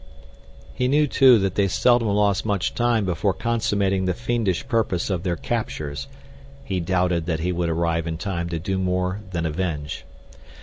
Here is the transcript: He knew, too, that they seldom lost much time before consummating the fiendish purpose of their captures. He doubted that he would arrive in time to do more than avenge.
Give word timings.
He 0.73 0.87
knew, 0.87 1.05
too, 1.05 1.37
that 1.37 1.53
they 1.53 1.67
seldom 1.67 2.07
lost 2.07 2.43
much 2.43 2.73
time 2.73 3.05
before 3.05 3.33
consummating 3.35 4.05
the 4.05 4.15
fiendish 4.15 4.67
purpose 4.67 5.11
of 5.11 5.21
their 5.21 5.35
captures. 5.35 6.07
He 6.63 6.79
doubted 6.79 7.27
that 7.27 7.41
he 7.41 7.51
would 7.51 7.69
arrive 7.69 8.07
in 8.07 8.17
time 8.17 8.49
to 8.49 8.57
do 8.57 8.79
more 8.79 9.21
than 9.29 9.45
avenge. 9.45 10.03